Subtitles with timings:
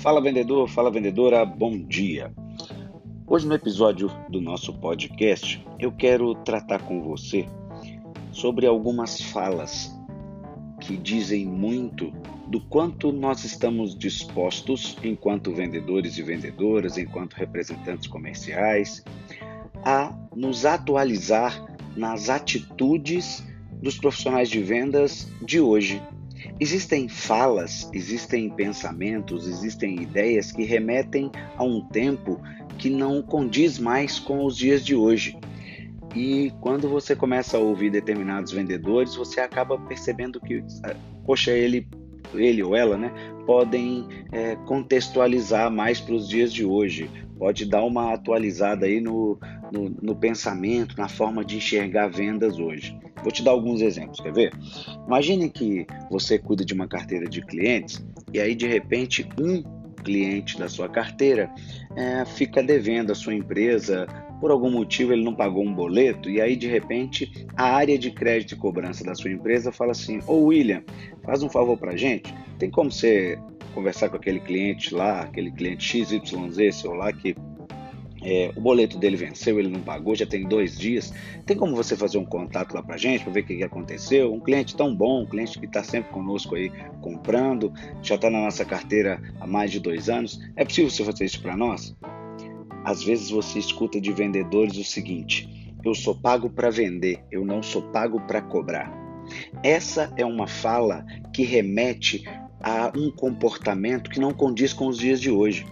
[0.00, 2.32] Fala vendedor, fala vendedora, bom dia.
[3.26, 7.46] Hoje no episódio do nosso podcast, eu quero tratar com você
[8.32, 9.94] sobre algumas falas
[10.80, 12.10] que dizem muito
[12.46, 19.04] do quanto nós estamos dispostos, enquanto vendedores e vendedoras, enquanto representantes comerciais,
[19.84, 21.62] a nos atualizar
[21.94, 23.46] nas atitudes
[23.82, 26.00] dos profissionais de vendas de hoje.
[26.58, 32.40] Existem falas, existem pensamentos, existem ideias que remetem a um tempo
[32.78, 35.38] que não condiz mais com os dias de hoje.
[36.14, 40.64] E quando você começa a ouvir determinados vendedores, você acaba percebendo que,
[41.24, 41.86] poxa, ele,
[42.34, 43.12] ele ou ela, né,
[43.46, 49.38] podem é, contextualizar mais para os dias de hoje, pode dar uma atualizada aí no,
[49.72, 52.96] no, no, pensamento, na forma de enxergar vendas hoje.
[53.22, 54.52] Vou te dar alguns exemplos, quer ver?
[55.06, 59.62] Imagine que você cuida de uma carteira de clientes e aí de repente um
[60.02, 61.50] cliente da sua carteira
[61.96, 64.06] é, fica devendo a sua empresa
[64.40, 68.10] por algum motivo ele não pagou um boleto e aí de repente a área de
[68.10, 70.82] crédito e cobrança da sua empresa fala assim: "Ô William,
[71.22, 73.38] faz um favor para gente, tem como você
[73.74, 77.36] conversar com aquele cliente lá, aquele cliente XYZ seu lá que
[78.22, 81.12] é, o boleto dele venceu, ele não pagou, já tem dois dias.
[81.46, 84.32] Tem como você fazer um contato lá para gente para ver o que, que, aconteceu?
[84.32, 88.40] Um cliente tão bom, um cliente que está sempre conosco aí comprando, já está na
[88.40, 90.40] nossa carteira há mais de dois anos.
[90.54, 91.96] É possível você fazer isso para nós?
[92.84, 97.62] Às vezes você escuta de vendedores o seguinte: eu sou pago para vender, eu não
[97.62, 98.92] sou pago para cobrar.
[99.62, 102.24] Essa é uma fala que remete
[102.60, 105.66] a um comportamento que não condiz com os dias de hoje.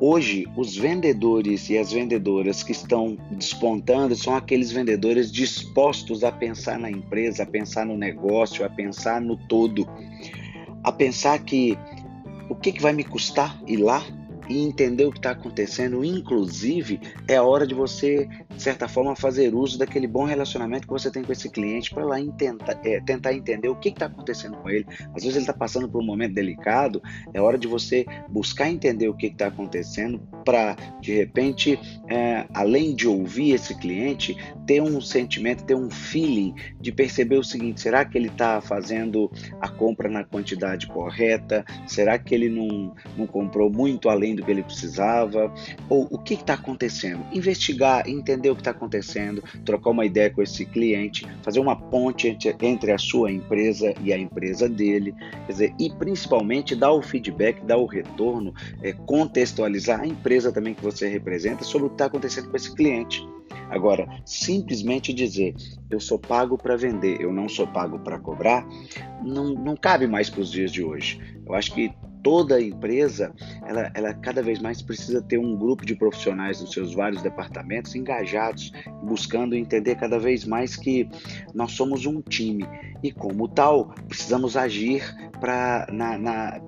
[0.00, 6.78] Hoje, os vendedores e as vendedoras que estão despontando são aqueles vendedores dispostos a pensar
[6.78, 9.88] na empresa, a pensar no negócio, a pensar no todo,
[10.84, 11.76] a pensar que
[12.48, 14.00] o que, que vai me custar ir lá
[14.48, 16.04] e entender o que está acontecendo.
[16.04, 21.10] Inclusive, é hora de você, de certa forma, fazer uso daquele bom relacionamento que você
[21.10, 24.70] tem com esse cliente para lá tentar, é, tentar entender o que está acontecendo com
[24.70, 24.86] ele.
[25.14, 29.08] Às vezes ele está passando por um momento delicado, é hora de você buscar entender
[29.08, 35.00] o que está acontecendo para, de repente, é, além de ouvir esse cliente, ter um
[35.00, 40.08] sentimento, ter um feeling de perceber o seguinte: será que ele está fazendo a compra
[40.08, 41.64] na quantidade correta?
[41.86, 45.52] Será que ele não, não comprou muito além do que ele precisava,
[45.88, 47.24] ou o que está acontecendo.
[47.32, 52.28] Investigar, entender o que está acontecendo, trocar uma ideia com esse cliente, fazer uma ponte
[52.28, 55.14] entre, entre a sua empresa e a empresa dele,
[55.46, 60.74] quer dizer, e principalmente dar o feedback, dar o retorno, é, contextualizar a empresa também
[60.74, 63.26] que você representa sobre o que está acontecendo com esse cliente.
[63.70, 65.54] Agora, simplesmente dizer
[65.90, 68.66] eu sou pago para vender, eu não sou pago para cobrar,
[69.22, 71.20] não, não cabe mais para os dias de hoje.
[71.46, 71.92] Eu acho que
[72.22, 73.32] toda empresa,
[73.66, 77.94] ela, ela cada vez mais precisa ter um grupo de profissionais nos seus vários departamentos
[77.94, 81.08] engajados, buscando entender cada vez mais que
[81.54, 82.66] nós somos um time
[83.02, 85.02] e como tal precisamos agir
[85.40, 86.60] para na, na,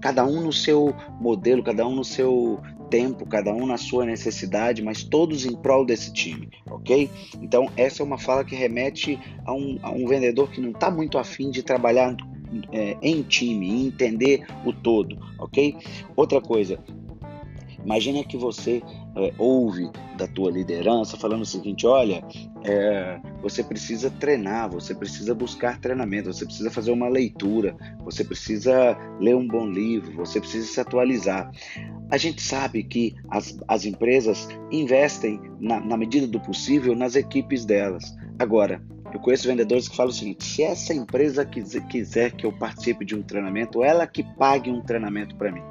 [0.00, 4.82] cada um no seu modelo, cada um no seu tempo, cada um na sua necessidade,
[4.82, 7.10] mas todos em prol desse time, ok?
[7.40, 10.90] Então essa é uma fala que remete a um, a um vendedor que não está
[10.90, 12.16] muito afim de trabalhar
[12.72, 15.76] é, em time, entender o todo, ok?
[16.16, 16.78] Outra coisa,
[17.84, 18.82] imagine que você
[19.16, 22.22] é, ouve da tua liderança falando o seguinte: olha,
[22.64, 28.96] é, você precisa treinar, você precisa buscar treinamento, você precisa fazer uma leitura, você precisa
[29.20, 31.50] ler um bom livro, você precisa se atualizar.
[32.10, 37.64] A gente sabe que as, as empresas investem, na, na medida do possível, nas equipes
[37.64, 38.16] delas.
[38.38, 38.80] Agora,
[39.12, 43.14] eu conheço vendedores que falam o seguinte: se essa empresa quiser que eu participe de
[43.14, 45.62] um treinamento, ela que pague um treinamento para mim.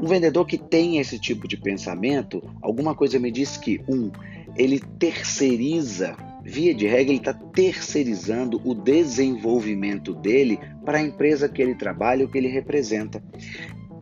[0.00, 4.10] Um vendedor que tem esse tipo de pensamento, alguma coisa me diz que, um,
[4.56, 11.60] ele terceiriza, via de regra, ele está terceirizando o desenvolvimento dele para a empresa que
[11.60, 13.22] ele trabalha ou que ele representa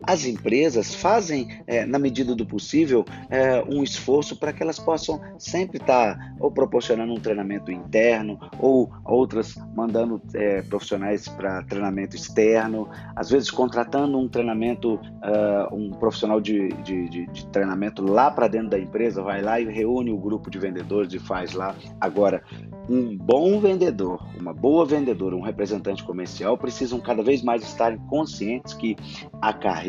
[0.03, 5.21] as empresas fazem, é, na medida do possível, é, um esforço para que elas possam
[5.37, 12.15] sempre estar tá, ou proporcionando um treinamento interno ou outras mandando é, profissionais para treinamento
[12.15, 18.29] externo, às vezes contratando um treinamento, uh, um profissional de, de, de, de treinamento lá
[18.31, 21.75] para dentro da empresa, vai lá e reúne o grupo de vendedores e faz lá.
[21.99, 22.43] Agora,
[22.89, 28.73] um bom vendedor, uma boa vendedora, um representante comercial precisam cada vez mais estarem conscientes
[28.73, 28.95] que
[29.41, 29.86] a carreira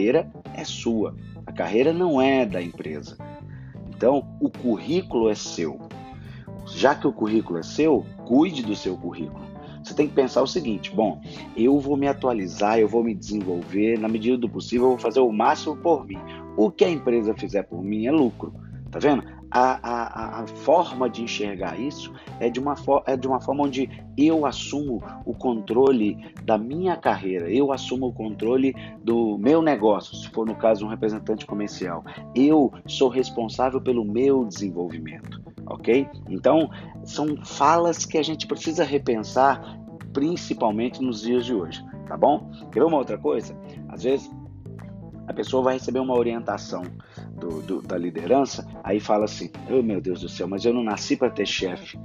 [0.55, 1.15] é sua,
[1.47, 3.17] a carreira não é da empresa.
[3.89, 5.79] Então, o currículo é seu.
[6.75, 9.49] já que o currículo é seu, cuide do seu currículo.
[9.83, 11.21] Você tem que pensar o seguinte: bom,
[11.57, 15.21] eu vou me atualizar, eu vou me desenvolver, na medida do possível, eu vou fazer
[15.21, 16.19] o máximo por mim.
[16.57, 18.53] O que a empresa fizer por mim é lucro.
[18.91, 19.23] Tá vendo?
[19.51, 22.75] A, a, a forma de enxergar isso é de, uma
[23.07, 28.13] é de uma forma onde eu assumo o controle da minha carreira, eu assumo o
[28.13, 32.05] controle do meu negócio, se for no caso um representante comercial.
[32.35, 36.07] Eu sou responsável pelo meu desenvolvimento, ok?
[36.29, 36.71] Então,
[37.05, 39.79] são falas que a gente precisa repensar,
[40.13, 42.51] principalmente nos dias de hoje, tá bom?
[42.73, 43.57] Quer ver uma outra coisa?
[43.89, 44.31] Às vezes
[45.39, 46.83] pessoa vai receber uma orientação
[47.37, 50.83] do, do, da liderança, aí fala assim: oh, meu Deus do céu, mas eu não
[50.83, 51.97] nasci para ter chefe.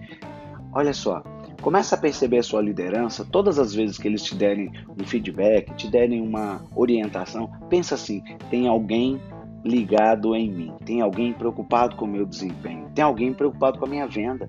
[0.72, 1.24] Olha só,
[1.60, 5.74] começa a perceber a sua liderança todas as vezes que eles te derem um feedback,
[5.74, 7.50] te derem uma orientação.
[7.70, 8.22] Pensa assim:
[8.52, 9.20] tem alguém
[9.66, 13.90] ligado em mim, tem alguém preocupado com o meu desempenho, tem alguém preocupado com a
[13.90, 14.48] minha venda.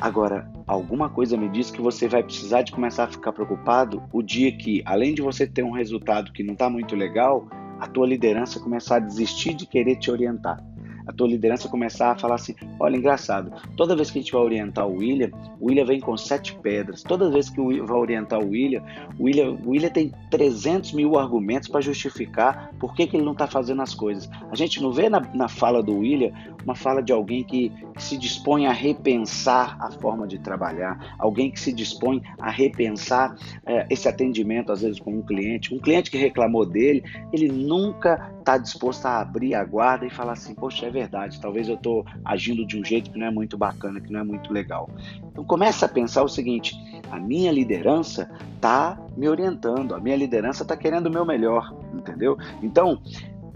[0.00, 4.22] Agora, alguma coisa me diz que você vai precisar de começar a ficar preocupado o
[4.22, 7.48] dia que, além de você ter um resultado que não está muito legal,
[7.80, 10.62] a tua liderança começar a desistir de querer te orientar
[11.06, 14.42] a tua liderança começar a falar assim: olha, engraçado, toda vez que a gente vai
[14.42, 17.02] orientar o William, o William vem com sete pedras.
[17.02, 18.82] Toda vez que o vai orientar o William,
[19.18, 23.32] o William, o William tem 300 mil argumentos para justificar por que, que ele não
[23.32, 24.28] está fazendo as coisas.
[24.50, 26.32] A gente não vê na, na fala do William
[26.64, 31.60] uma fala de alguém que, se dispõe a repensar a forma de trabalhar, alguém que
[31.60, 35.74] se dispõe a repensar é, esse atendimento, às vezes, com um cliente.
[35.74, 40.32] Um cliente que reclamou dele, ele nunca está disposto a abrir a guarda e falar
[40.32, 43.58] assim: poxa, é verdade, talvez eu estou agindo de um jeito que não é muito
[43.58, 44.88] bacana, que não é muito legal.
[45.24, 46.76] Então começa a pensar o seguinte:
[47.10, 52.38] a minha liderança está me orientando, a minha liderança está querendo o meu melhor, entendeu?
[52.62, 53.00] Então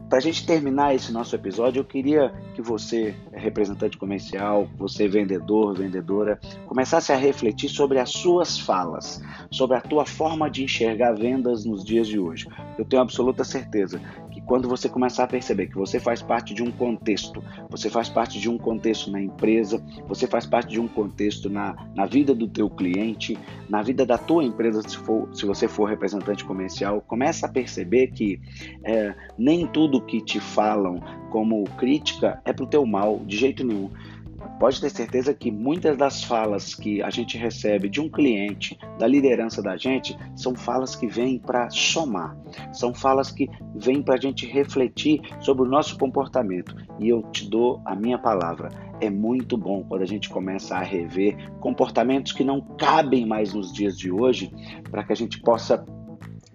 [0.08, 5.74] para a gente terminar esse nosso episódio, eu queria que você, representante comercial, você vendedor,
[5.74, 11.64] vendedora, começasse a refletir sobre as suas falas, sobre a tua forma de enxergar vendas
[11.64, 12.46] nos dias de hoje.
[12.78, 14.00] Eu tenho absoluta certeza
[14.46, 18.38] quando você começar a perceber que você faz parte de um contexto, você faz parte
[18.38, 22.46] de um contexto na empresa, você faz parte de um contexto na, na vida do
[22.46, 23.36] teu cliente,
[23.68, 28.08] na vida da tua empresa, se, for, se você for representante comercial, começa a perceber
[28.12, 28.40] que
[28.84, 33.64] é, nem tudo que te falam como crítica é para o teu mal, de jeito
[33.64, 33.90] nenhum
[34.58, 39.06] pode ter certeza que muitas das falas que a gente recebe de um cliente, da
[39.06, 42.36] liderança da gente, são falas que vêm para somar,
[42.72, 46.74] são falas que vêm para a gente refletir sobre o nosso comportamento.
[46.98, 48.70] E eu te dou a minha palavra.
[49.00, 53.72] É muito bom quando a gente começa a rever comportamentos que não cabem mais nos
[53.72, 54.50] dias de hoje,
[54.90, 55.84] para que a gente possa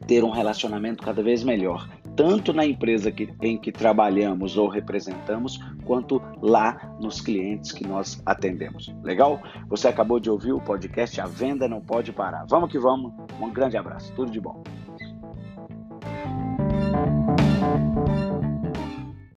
[0.08, 5.60] ter um relacionamento cada vez melhor tanto na empresa que, em que trabalhamos ou representamos,
[5.86, 8.94] quanto lá nos clientes que nós atendemos.
[9.04, 9.42] Legal?
[9.68, 12.46] Você acabou de ouvir o podcast A Venda Não Pode Parar.
[12.48, 13.14] Vamos que vamos.
[13.40, 14.14] Um grande abraço.
[14.14, 14.64] Tudo de bom.